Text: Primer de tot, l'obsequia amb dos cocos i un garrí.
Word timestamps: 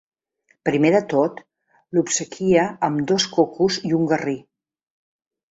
Primer 0.69 0.89
de 0.95 1.01
tot, 1.11 1.43
l'obsequia 1.97 2.65
amb 2.89 3.05
dos 3.13 3.29
cocos 3.37 3.81
i 3.91 3.95
un 3.99 4.11
garrí. 4.15 4.39